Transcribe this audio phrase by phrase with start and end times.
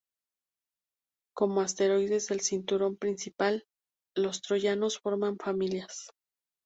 [1.35, 3.65] Como asteroides del cinturón principal,
[4.15, 6.09] los Troyanos forman familias.